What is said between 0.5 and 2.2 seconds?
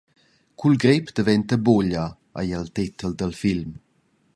«Cu il grep daventa buglia»